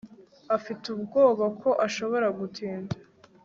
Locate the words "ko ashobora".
1.61-2.27